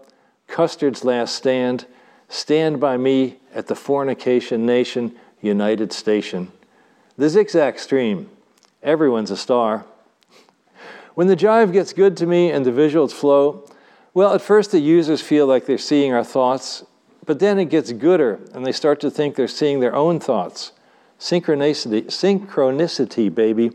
Custard's 0.48 1.03
Last 1.03 1.36
Stand, 1.36 1.86
Stand 2.30 2.80
by 2.80 2.98
Me 2.98 3.38
at 3.53 3.68
the 3.68 3.75
Fornication 3.75 4.65
Nation 4.65 5.15
United 5.41 5.91
Station. 5.91 6.51
The 7.18 7.30
Zigzag 7.30 7.80
Stream, 7.80 8.30
everyone's 8.82 9.32
a 9.32 9.38
star. 9.38 9.86
When 11.13 11.27
the 11.27 11.36
jive 11.36 11.74
gets 11.74 11.91
good 11.91 12.15
to 12.18 12.25
me 12.25 12.50
and 12.51 12.65
the 12.65 12.72
visuals 12.72 13.12
flow, 13.12 13.70
well, 14.13 14.34
at 14.34 14.41
first 14.41 14.72
the 14.72 14.80
users 14.80 15.22
feel 15.22 15.46
like 15.46 15.65
they're 15.65 15.77
seeing 15.77 16.13
our 16.13 16.24
thoughts, 16.24 16.86
but 17.25 17.39
then 17.39 17.59
it 17.59 17.65
gets 17.65 17.91
gooder 17.91 18.39
and 18.53 18.65
they 18.65 18.71
start 18.71 18.99
to 19.01 19.11
think 19.11 19.35
they're 19.35 19.47
seeing 19.47 19.79
their 19.79 19.95
own 19.95 20.19
thoughts. 20.19 20.71
Synchronicity, 21.19 22.05
synchronicity, 22.05 23.33
baby, 23.33 23.71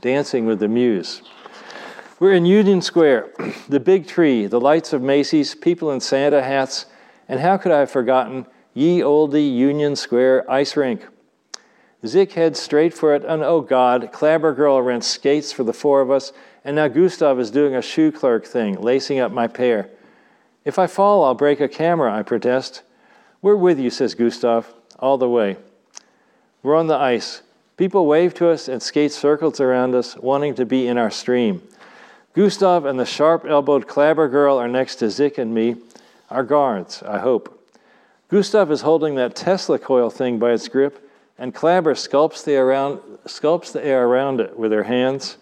dancing 0.00 0.44
with 0.44 0.58
the 0.60 0.68
muse. 0.68 1.22
We're 2.20 2.34
in 2.34 2.46
Union 2.46 2.82
Square, 2.82 3.30
the 3.68 3.80
big 3.80 4.06
tree, 4.06 4.46
the 4.46 4.60
lights 4.60 4.92
of 4.92 5.02
Macy's, 5.02 5.54
people 5.54 5.90
in 5.90 6.00
Santa 6.00 6.42
hats, 6.42 6.86
and 7.28 7.40
how 7.40 7.56
could 7.56 7.72
I 7.72 7.80
have 7.80 7.90
forgotten 7.90 8.46
ye 8.74 9.02
olde 9.02 9.34
Union 9.34 9.96
Square 9.96 10.50
ice 10.50 10.76
rink? 10.76 11.06
Zik 12.06 12.32
heads 12.32 12.60
straight 12.60 12.92
for 12.92 13.14
it, 13.14 13.24
and 13.24 13.42
oh 13.42 13.62
God, 13.62 14.10
Clabber 14.12 14.52
Girl 14.52 14.82
rents 14.82 15.06
skates 15.06 15.52
for 15.52 15.64
the 15.64 15.72
four 15.72 16.02
of 16.02 16.10
us, 16.10 16.32
and 16.64 16.76
now 16.76 16.88
Gustav 16.88 17.40
is 17.40 17.50
doing 17.50 17.74
a 17.74 17.82
shoe 17.82 18.12
clerk 18.12 18.44
thing, 18.44 18.80
lacing 18.80 19.18
up 19.18 19.32
my 19.32 19.46
pair. 19.46 19.88
If 20.64 20.78
I 20.78 20.86
fall, 20.86 21.24
I'll 21.24 21.34
break 21.34 21.60
a 21.60 21.68
camera, 21.68 22.12
I 22.12 22.22
protest. 22.22 22.82
We're 23.42 23.56
with 23.56 23.78
you, 23.78 23.90
says 23.90 24.14
Gustav, 24.14 24.72
all 24.98 25.18
the 25.18 25.28
way. 25.28 25.56
We're 26.62 26.76
on 26.76 26.86
the 26.86 26.96
ice. 26.96 27.42
People 27.76 28.06
wave 28.06 28.32
to 28.34 28.48
us 28.48 28.68
and 28.68 28.82
skate 28.82 29.12
circles 29.12 29.60
around 29.60 29.94
us, 29.94 30.16
wanting 30.16 30.54
to 30.54 30.64
be 30.64 30.86
in 30.86 30.96
our 30.96 31.10
stream. 31.10 31.60
Gustav 32.32 32.84
and 32.86 32.98
the 32.98 33.04
sharp 33.04 33.44
elbowed 33.44 33.86
Clabber 33.86 34.28
girl 34.28 34.58
are 34.58 34.68
next 34.68 34.96
to 34.96 35.10
Zik 35.10 35.38
and 35.38 35.54
me, 35.54 35.76
our 36.30 36.42
guards, 36.42 37.02
I 37.02 37.18
hope. 37.18 37.60
Gustav 38.28 38.70
is 38.70 38.80
holding 38.80 39.16
that 39.16 39.36
Tesla 39.36 39.78
coil 39.78 40.08
thing 40.08 40.38
by 40.38 40.52
its 40.52 40.68
grip, 40.68 41.10
and 41.38 41.54
Clabber 41.54 41.94
sculpts 41.94 42.42
the, 42.42 42.56
around, 42.56 43.00
sculpts 43.26 43.72
the 43.72 43.84
air 43.84 44.06
around 44.06 44.40
it 44.40 44.58
with 44.58 44.72
her 44.72 44.84
hands. 44.84 45.36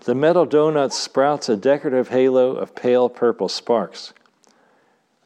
The 0.00 0.14
metal 0.14 0.46
donut 0.46 0.92
sprouts 0.92 1.48
a 1.48 1.56
decorative 1.56 2.08
halo 2.08 2.56
of 2.56 2.74
pale 2.74 3.08
purple 3.08 3.48
sparks. 3.48 4.12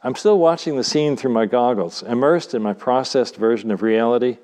I'm 0.02 0.14
still 0.14 0.38
watching 0.38 0.76
the 0.76 0.84
scene 0.84 1.16
through 1.16 1.32
my 1.32 1.46
goggles, 1.46 2.02
immersed 2.02 2.54
in 2.54 2.62
my 2.62 2.74
processed 2.74 3.36
version 3.36 3.70
of 3.70 3.82
reality. 3.82 4.38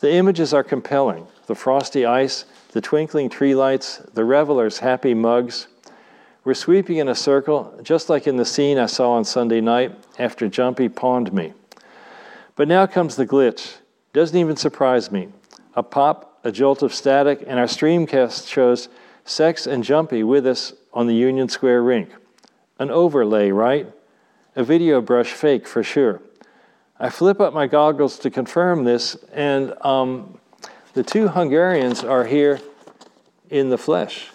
The 0.00 0.12
images 0.12 0.52
are 0.52 0.64
compelling 0.64 1.26
the 1.46 1.54
frosty 1.54 2.04
ice, 2.04 2.44
the 2.72 2.80
twinkling 2.80 3.28
tree 3.28 3.54
lights, 3.54 3.98
the 4.14 4.24
revelers' 4.24 4.78
happy 4.78 5.14
mugs. 5.14 5.68
We're 6.44 6.54
sweeping 6.54 6.96
in 6.96 7.08
a 7.08 7.14
circle, 7.14 7.78
just 7.82 8.08
like 8.08 8.26
in 8.26 8.36
the 8.36 8.44
scene 8.44 8.78
I 8.78 8.86
saw 8.86 9.12
on 9.12 9.24
Sunday 9.24 9.60
night 9.60 9.94
after 10.18 10.48
Jumpy 10.48 10.88
pawned 10.88 11.32
me. 11.32 11.52
But 12.56 12.68
now 12.68 12.86
comes 12.86 13.16
the 13.16 13.26
glitch. 13.26 13.76
Doesn't 14.12 14.36
even 14.36 14.56
surprise 14.56 15.12
me. 15.12 15.28
A 15.74 15.82
pop, 15.82 16.40
a 16.44 16.50
jolt 16.50 16.82
of 16.82 16.94
static, 16.94 17.44
and 17.46 17.58
our 17.58 17.66
streamcast 17.66 18.48
shows 18.48 18.88
Sex 19.24 19.66
and 19.66 19.84
Jumpy 19.84 20.22
with 20.22 20.46
us 20.46 20.72
on 20.92 21.06
the 21.06 21.14
Union 21.14 21.48
Square 21.48 21.82
rink. 21.82 22.10
An 22.78 22.90
overlay, 22.90 23.50
right? 23.50 23.86
A 24.56 24.64
video 24.64 25.00
brush 25.00 25.32
fake 25.32 25.66
for 25.66 25.82
sure. 25.82 26.20
I 26.98 27.08
flip 27.08 27.40
up 27.40 27.54
my 27.54 27.66
goggles 27.66 28.18
to 28.18 28.30
confirm 28.30 28.84
this, 28.84 29.16
and 29.32 29.74
um, 29.82 30.38
the 30.92 31.02
two 31.02 31.28
Hungarians 31.28 32.04
are 32.04 32.24
here 32.24 32.60
in 33.48 33.70
the 33.70 33.78
flesh 33.78 34.30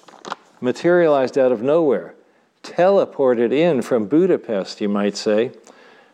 materialized 0.62 1.38
out 1.38 1.52
of 1.52 1.62
nowhere, 1.62 2.16
teleported 2.64 3.54
in 3.54 3.82
from 3.82 4.08
Budapest, 4.08 4.82
you 4.82 4.90
might 4.90 5.16
say, 5.16 5.52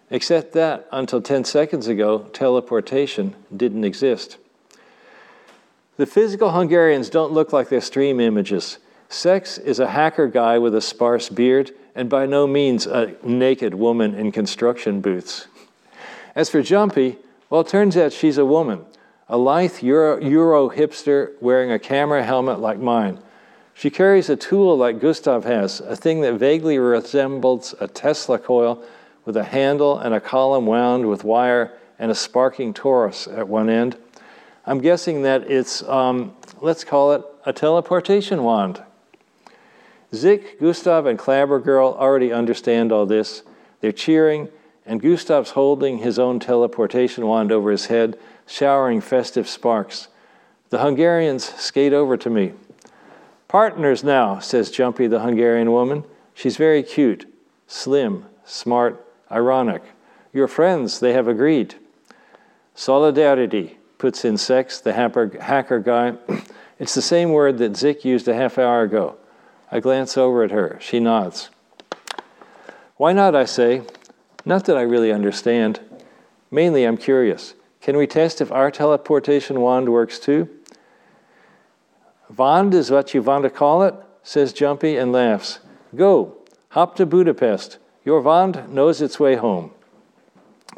except 0.10 0.53
that 0.53 0.88
until 0.91 1.22
10 1.22 1.46
seconds 1.46 1.88
ago, 1.88 2.29
teleportation 2.34 3.34
didn't 3.55 3.86
exist. 3.86 4.38
The 5.98 6.05
physical 6.05 6.51
Hungarians 6.51 7.10
don't 7.10 7.31
look 7.31 7.53
like 7.53 7.70
their 7.70 7.81
stream 7.81 8.20
images. 8.20 8.77
Sex 9.11 9.57
is 9.57 9.77
a 9.77 9.89
hacker 9.89 10.29
guy 10.29 10.57
with 10.57 10.73
a 10.73 10.79
sparse 10.79 11.27
beard, 11.27 11.71
and 11.93 12.09
by 12.09 12.25
no 12.25 12.47
means 12.47 12.87
a 12.87 13.13
naked 13.21 13.73
woman 13.73 14.15
in 14.15 14.31
construction 14.31 15.01
booths. 15.01 15.47
As 16.33 16.49
for 16.49 16.61
Jumpy, 16.61 17.17
well, 17.49 17.59
it 17.59 17.67
turns 17.67 17.97
out 17.97 18.13
she's 18.13 18.37
a 18.37 18.45
woman, 18.45 18.85
a 19.27 19.37
lithe 19.37 19.83
Euro, 19.83 20.17
Euro 20.21 20.69
hipster 20.69 21.33
wearing 21.41 21.73
a 21.73 21.77
camera 21.77 22.23
helmet 22.23 22.61
like 22.61 22.79
mine. 22.79 23.19
She 23.73 23.89
carries 23.89 24.29
a 24.29 24.37
tool 24.37 24.77
like 24.77 25.01
Gustav 25.01 25.43
has, 25.43 25.81
a 25.81 25.97
thing 25.97 26.21
that 26.21 26.35
vaguely 26.35 26.79
resembles 26.79 27.75
a 27.81 27.89
Tesla 27.89 28.39
coil 28.39 28.81
with 29.25 29.35
a 29.35 29.43
handle 29.43 29.99
and 29.99 30.13
a 30.13 30.21
column 30.21 30.65
wound 30.65 31.09
with 31.09 31.25
wire 31.25 31.73
and 31.99 32.11
a 32.11 32.15
sparking 32.15 32.73
torus 32.73 33.27
at 33.37 33.49
one 33.49 33.69
end. 33.69 33.97
I'm 34.65 34.79
guessing 34.79 35.23
that 35.23 35.51
it's, 35.51 35.83
um, 35.83 36.33
let's 36.61 36.85
call 36.85 37.11
it 37.11 37.25
a 37.45 37.51
teleportation 37.51 38.43
wand. 38.43 38.81
Zik, 40.13 40.59
Gustav, 40.59 41.05
and 41.05 41.17
Clabber 41.17 41.59
Girl 41.59 41.95
already 41.97 42.33
understand 42.33 42.91
all 42.91 43.05
this. 43.05 43.43
They're 43.79 43.91
cheering, 43.91 44.49
and 44.85 45.01
Gustav's 45.01 45.51
holding 45.51 45.99
his 45.99 46.19
own 46.19 46.39
teleportation 46.39 47.25
wand 47.25 47.51
over 47.51 47.71
his 47.71 47.85
head, 47.85 48.17
showering 48.45 48.99
festive 48.99 49.47
sparks. 49.47 50.09
The 50.69 50.79
Hungarians 50.79 51.43
skate 51.43 51.93
over 51.93 52.17
to 52.17 52.29
me. 52.29 52.53
Partners 53.47 54.03
now, 54.03 54.39
says 54.39 54.71
Jumpy, 54.71 55.07
the 55.07 55.19
Hungarian 55.19 55.71
woman. 55.71 56.03
She's 56.33 56.57
very 56.57 56.83
cute, 56.83 57.25
slim, 57.67 58.25
smart, 58.45 59.05
ironic. 59.31 59.83
Your 60.33 60.47
friends, 60.47 60.99
they 60.99 61.13
have 61.13 61.27
agreed. 61.27 61.75
Solidarity, 62.75 63.77
puts 63.97 64.25
in 64.25 64.37
sex, 64.37 64.79
the 64.79 64.93
hacker 64.93 65.79
guy. 65.79 66.13
It's 66.79 66.95
the 66.95 67.01
same 67.03 67.31
word 67.31 67.59
that 67.59 67.77
Zik 67.77 68.03
used 68.03 68.27
a 68.27 68.33
half 68.33 68.57
hour 68.57 68.81
ago. 68.81 69.15
I 69.71 69.79
glance 69.79 70.17
over 70.17 70.43
at 70.43 70.51
her. 70.51 70.77
She 70.81 70.99
nods. 70.99 71.49
Why 72.97 73.13
not, 73.13 73.35
I 73.35 73.45
say? 73.45 73.83
Not 74.45 74.65
that 74.65 74.77
I 74.77 74.81
really 74.81 75.11
understand. 75.11 75.79
Mainly, 76.51 76.83
I'm 76.83 76.97
curious. 76.97 77.53
Can 77.79 77.97
we 77.97 78.05
test 78.05 78.41
if 78.41 78.51
our 78.51 78.69
teleportation 78.69 79.61
wand 79.61 79.89
works 79.89 80.19
too? 80.19 80.49
Wand 82.35 82.73
is 82.73 82.91
what 82.91 83.13
you 83.13 83.21
want 83.21 83.43
to 83.43 83.49
call 83.49 83.83
it, 83.83 83.95
says 84.23 84.53
Jumpy 84.53 84.97
and 84.97 85.11
laughs. 85.11 85.59
Go, 85.95 86.37
hop 86.69 86.95
to 86.97 87.05
Budapest. 87.05 87.77
Your 88.03 88.21
Wand 88.21 88.69
knows 88.69 89.01
its 89.01 89.19
way 89.19 89.35
home. 89.35 89.71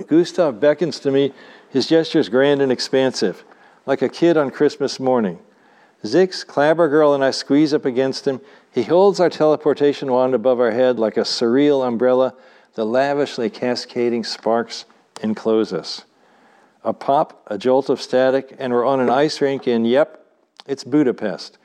Gustav 0.08 0.60
beckons 0.60 1.00
to 1.02 1.12
me, 1.12 1.34
his 1.70 1.88
gestures 1.88 2.30
grand 2.30 2.62
and 2.62 2.72
expansive, 2.72 3.44
like 3.86 4.02
a 4.02 4.10
kid 4.10 4.38
on 4.38 4.50
Christmas 4.50 5.00
morning. 5.00 5.40
Zix, 6.04 6.46
Clabber 6.46 6.90
Girl, 6.90 7.14
and 7.14 7.24
I 7.24 7.32
squeeze 7.32 7.74
up 7.74 7.86
against 7.86 8.28
him. 8.28 8.42
He 8.74 8.84
holds 8.84 9.20
our 9.20 9.30
teleportation 9.30 10.12
wand 10.12 10.34
above 10.34 10.60
our 10.60 10.72
head 10.72 10.98
like 10.98 11.16
a 11.16 11.22
surreal 11.22 11.88
umbrella. 11.88 12.34
The 12.74 12.86
lavishly 12.86 13.52
cascading 13.52 14.24
sparks 14.24 14.86
enclose 15.22 15.72
us. 15.72 16.06
A 16.84 16.92
pop, 16.92 17.44
a 17.48 17.58
jolt 17.58 17.90
of 17.90 18.02
static, 18.02 18.56
and 18.58 18.74
we're 18.74 18.84
on 18.84 19.00
an 19.00 19.12
ice 19.12 19.40
rink 19.42 19.68
in, 19.68 19.86
yep, 19.86 20.26
it's 20.66 20.84
Budapest. 20.84 21.60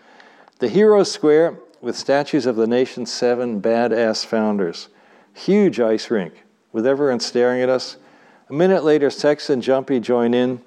The 0.58 0.68
Heroes 0.68 1.10
Square 1.10 1.58
with 1.80 1.96
statues 1.96 2.44
of 2.44 2.56
the 2.56 2.66
nation's 2.66 3.10
seven 3.10 3.62
badass 3.62 4.26
founders. 4.26 4.88
Huge 5.32 5.80
ice 5.80 6.10
rink 6.10 6.44
with 6.72 6.86
everyone 6.86 7.20
staring 7.20 7.62
at 7.62 7.70
us. 7.70 7.96
A 8.50 8.52
minute 8.52 8.84
later, 8.84 9.08
Sex 9.08 9.48
and 9.48 9.62
Jumpy 9.62 9.98
join 9.98 10.34
in. 10.34 10.60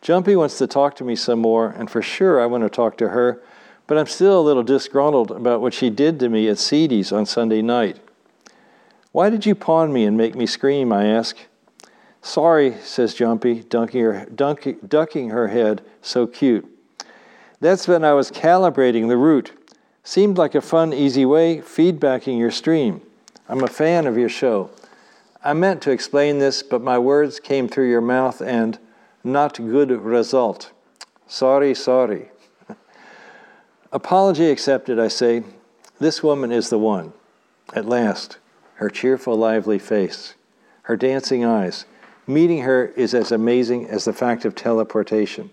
Jumpy 0.00 0.36
wants 0.36 0.58
to 0.58 0.68
talk 0.68 0.94
to 0.96 1.04
me 1.04 1.16
some 1.16 1.40
more, 1.40 1.70
and 1.70 1.90
for 1.90 2.02
sure 2.02 2.40
I 2.40 2.46
want 2.46 2.62
to 2.62 2.70
talk 2.70 2.96
to 2.98 3.08
her, 3.08 3.42
but 3.92 3.98
I'm 3.98 4.06
still 4.06 4.40
a 4.40 4.48
little 4.48 4.62
disgruntled 4.62 5.30
about 5.32 5.60
what 5.60 5.74
she 5.74 5.90
did 5.90 6.18
to 6.20 6.30
me 6.30 6.48
at 6.48 6.56
Seedy's 6.56 7.12
on 7.12 7.26
Sunday 7.26 7.60
night. 7.60 7.98
Why 9.10 9.28
did 9.28 9.44
you 9.44 9.54
pawn 9.54 9.92
me 9.92 10.06
and 10.06 10.16
make 10.16 10.34
me 10.34 10.46
scream? 10.46 10.94
I 10.94 11.04
ask. 11.04 11.36
Sorry, 12.22 12.74
says 12.82 13.12
Jumpy, 13.12 13.62
her, 13.70 14.26
dunking, 14.34 14.78
ducking 14.88 15.28
her 15.28 15.48
head, 15.48 15.82
so 16.00 16.26
cute. 16.26 16.66
That's 17.60 17.86
when 17.86 18.02
I 18.02 18.14
was 18.14 18.30
calibrating 18.30 19.08
the 19.08 19.18
route. 19.18 19.52
Seemed 20.04 20.38
like 20.38 20.54
a 20.54 20.62
fun, 20.62 20.94
easy 20.94 21.26
way, 21.26 21.58
feedbacking 21.58 22.38
your 22.38 22.50
stream. 22.50 23.02
I'm 23.46 23.62
a 23.62 23.68
fan 23.68 24.06
of 24.06 24.16
your 24.16 24.30
show. 24.30 24.70
I 25.44 25.52
meant 25.52 25.82
to 25.82 25.90
explain 25.90 26.38
this, 26.38 26.62
but 26.62 26.80
my 26.80 26.98
words 26.98 27.38
came 27.38 27.68
through 27.68 27.90
your 27.90 28.00
mouth 28.00 28.40
and 28.40 28.78
not 29.22 29.58
good 29.58 29.90
result. 29.90 30.72
Sorry, 31.26 31.74
sorry. 31.74 32.31
Apology 33.92 34.50
accepted, 34.50 34.98
I 34.98 35.08
say. 35.08 35.44
This 35.98 36.22
woman 36.22 36.50
is 36.50 36.70
the 36.70 36.78
one. 36.78 37.12
At 37.74 37.84
last, 37.84 38.38
her 38.76 38.88
cheerful, 38.88 39.36
lively 39.36 39.78
face, 39.78 40.34
her 40.84 40.96
dancing 40.96 41.44
eyes. 41.44 41.84
Meeting 42.26 42.62
her 42.62 42.86
is 42.96 43.12
as 43.12 43.30
amazing 43.30 43.86
as 43.88 44.06
the 44.06 44.14
fact 44.14 44.46
of 44.46 44.54
teleportation. 44.54 45.50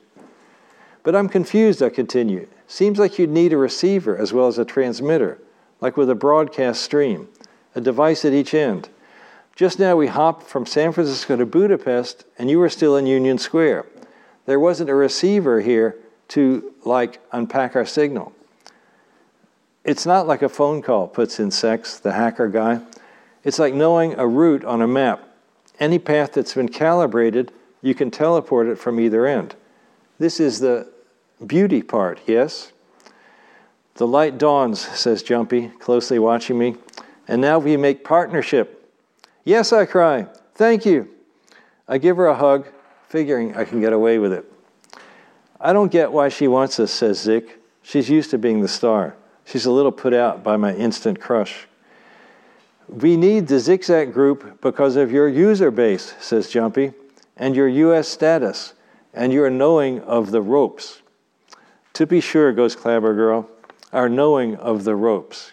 But 1.04 1.18
I'm 1.18 1.28
confused, 1.28 1.84
I 1.84 1.90
continue. 1.90 2.48
Seems 2.66 2.98
like 2.98 3.20
you'd 3.20 3.30
need 3.30 3.52
a 3.52 3.58
receiver 3.58 4.18
as 4.18 4.32
well 4.32 4.48
as 4.48 4.58
a 4.58 4.66
transmitter, 4.66 5.38
like 5.82 5.98
with 5.98 6.10
a 6.10 6.16
broadcast 6.16 6.82
stream, 6.82 7.28
a 7.76 7.82
device 7.82 8.24
at 8.24 8.34
each 8.34 8.54
end. 8.54 8.88
Just 9.54 9.80
now 9.80 9.98
we 9.98 10.08
hopped 10.08 10.44
from 10.44 10.66
San 10.66 10.94
Francisco 10.94 11.36
to 11.36 11.46
Budapest, 11.46 12.24
and 12.38 12.50
you 12.50 12.60
were 12.60 12.70
still 12.70 12.96
in 12.96 13.06
Union 13.06 13.38
Square. 13.38 13.86
There 14.46 14.60
wasn't 14.60 14.90
a 14.90 14.96
receiver 14.96 15.60
here 15.60 15.98
to, 16.30 16.74
like, 16.86 17.20
unpack 17.32 17.76
our 17.76 17.86
signal. 17.86 18.34
It's 19.84 20.06
not 20.06 20.28
like 20.28 20.42
a 20.42 20.50
phone 20.50 20.82
call, 20.82 21.08
puts 21.08 21.40
in 21.40 21.52
Sex, 21.52 22.00
the 22.00 22.14
hacker 22.14 22.48
guy. 22.48 22.82
It's 23.44 23.60
like 23.60 23.74
knowing 23.74 24.14
a 24.16 24.28
route 24.28 24.64
on 24.66 24.82
a 24.82 24.88
map. 24.88 25.24
Any 25.80 25.98
path 25.98 26.34
that's 26.34 26.54
been 26.54 26.70
calibrated, 26.70 27.52
you 27.82 27.96
can 27.96 28.12
teleport 28.12 28.68
it 28.68 28.78
from 28.78 29.00
either 29.00 29.26
end. 29.26 29.56
This 30.20 30.40
is 30.40 30.60
the 30.60 30.92
beauty 31.46 31.82
part, 31.82 32.20
yes? 32.28 32.74
The 33.96 34.06
light 34.06 34.38
dawns, 34.38 34.80
says 34.80 35.24
Jumpy, 35.24 35.70
closely 35.80 36.20
watching 36.20 36.58
me, 36.58 36.76
and 37.28 37.42
now 37.42 37.60
we 37.60 37.78
make 37.78 38.04
partnership. 38.04 38.94
Yes, 39.46 39.72
I 39.72 39.86
cry. 39.86 40.28
Thank 40.56 40.86
you. 40.86 41.10
I 41.88 41.98
give 41.98 42.18
her 42.18 42.28
a 42.28 42.36
hug, 42.36 42.68
figuring 43.08 43.56
I 43.56 43.64
can 43.64 43.80
get 43.80 43.94
away 43.94 44.20
with 44.20 44.34
it. 44.34 44.52
I 45.62 45.74
don't 45.74 45.92
get 45.92 46.12
why 46.12 46.30
she 46.30 46.48
wants 46.48 46.80
us, 46.80 46.92
says 46.92 47.20
Zik. 47.20 47.60
She's 47.82 48.10
used 48.10 48.32
to 48.32 48.38
being 48.38 48.62
the 48.62 48.68
star. 48.68 49.16
She's 49.46 49.66
a 49.66 49.72
little 49.72 49.92
put 49.92 50.14
out 50.14 50.44
by 50.44 50.58
my 50.58 50.74
instant 50.76 51.20
crush. 51.20 51.68
We 52.88 53.18
need 53.18 53.48
the 53.48 53.60
Zigzag 53.60 54.14
group 54.14 54.62
because 54.62 54.96
of 54.96 55.12
your 55.12 55.28
user 55.28 55.72
base, 55.72 56.14
says 56.20 56.50
Jumpy, 56.50 56.94
and 57.36 57.56
your 57.56 57.68
US 57.68 58.08
status, 58.08 58.74
and 59.14 59.34
your 59.34 59.50
knowing 59.50 60.02
of 60.02 60.32
the 60.32 60.42
ropes. 60.42 61.02
To 61.94 62.06
be 62.06 62.22
sure, 62.22 62.54
goes 62.54 62.76
Clabber 62.76 63.14
Girl, 63.14 63.50
our 63.92 64.08
knowing 64.08 64.56
of 64.56 64.84
the 64.84 64.96
ropes. 64.96 65.52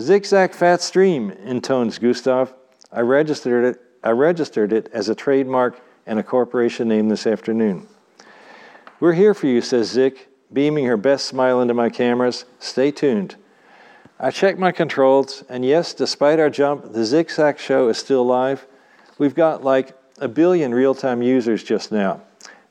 Zigzag 0.00 0.54
Fat 0.54 0.80
Stream, 0.80 1.32
intones 1.44 1.98
Gustav. 1.98 2.54
I 2.92 3.00
registered 3.00 3.64
it, 3.64 3.82
I 4.02 4.10
registered 4.10 4.72
it 4.72 4.88
as 4.92 5.08
a 5.08 5.14
trademark 5.14 5.80
and 6.06 6.18
a 6.18 6.22
corporation 6.22 6.88
name 6.88 7.08
this 7.08 7.26
afternoon. 7.26 7.86
We're 9.00 9.12
here 9.12 9.32
for 9.32 9.46
you, 9.46 9.60
says 9.60 9.90
Zik, 9.90 10.28
beaming 10.52 10.86
her 10.86 10.96
best 10.96 11.26
smile 11.26 11.60
into 11.60 11.72
my 11.72 11.88
cameras. 11.88 12.44
Stay 12.58 12.90
tuned. 12.90 13.36
I 14.18 14.32
check 14.32 14.58
my 14.58 14.72
controls, 14.72 15.44
and 15.48 15.64
yes, 15.64 15.94
despite 15.94 16.40
our 16.40 16.50
jump, 16.50 16.92
the 16.92 17.04
Zigzag 17.04 17.60
show 17.60 17.88
is 17.88 17.96
still 17.96 18.26
live. 18.26 18.66
We've 19.16 19.36
got 19.36 19.62
like 19.62 19.96
a 20.20 20.26
billion 20.26 20.74
real 20.74 20.96
time 20.96 21.22
users 21.22 21.62
just 21.62 21.92
now. 21.92 22.22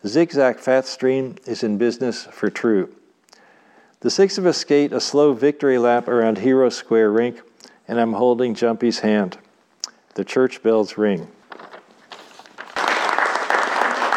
Zigzag 0.06 0.60
Fat 0.60 0.86
Stream 0.86 1.38
is 1.46 1.64
in 1.64 1.78
business 1.78 2.26
for 2.26 2.50
true. 2.50 2.94
The 4.02 4.12
six 4.12 4.38
of 4.38 4.46
us 4.46 4.58
skate 4.58 4.92
a 4.92 5.00
slow 5.00 5.32
victory 5.32 5.78
lap 5.78 6.10
around 6.10 6.40
Hero 6.40 6.68
Square 6.68 7.12
Rink, 7.12 7.42
and 7.88 8.02
I'm 8.02 8.14
holding 8.14 8.54
Jumpy's 8.54 9.00
hand. 9.00 9.38
The 10.16 10.26
church 10.26 10.62
bells 10.62 10.98
ring. 10.98 11.30